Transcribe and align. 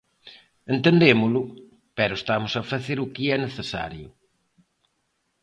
Entendémolo, 0.75 1.41
pero 1.97 2.13
estamos 2.21 2.53
a 2.55 2.67
facer 2.71 2.97
o 3.05 3.11
que 3.13 3.23
é 3.35 3.37
necesario. 3.45 4.07